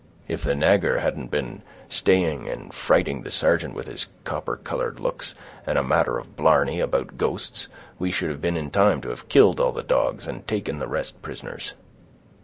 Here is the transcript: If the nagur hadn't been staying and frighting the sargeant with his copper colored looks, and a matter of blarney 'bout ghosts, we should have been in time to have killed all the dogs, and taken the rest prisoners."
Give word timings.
If 0.27 0.43
the 0.43 0.55
nagur 0.55 0.97
hadn't 0.97 1.29
been 1.29 1.61
staying 1.87 2.47
and 2.49 2.73
frighting 2.73 3.21
the 3.21 3.29
sargeant 3.29 3.75
with 3.75 3.85
his 3.85 4.07
copper 4.23 4.55
colored 4.55 4.99
looks, 4.99 5.35
and 5.63 5.77
a 5.77 5.83
matter 5.83 6.17
of 6.17 6.35
blarney 6.35 6.83
'bout 6.83 7.19
ghosts, 7.19 7.67
we 7.99 8.09
should 8.11 8.31
have 8.31 8.41
been 8.41 8.57
in 8.57 8.71
time 8.71 9.01
to 9.01 9.09
have 9.09 9.29
killed 9.29 9.59
all 9.59 9.71
the 9.73 9.83
dogs, 9.83 10.25
and 10.25 10.47
taken 10.47 10.79
the 10.79 10.87
rest 10.87 11.21
prisoners." 11.21 11.75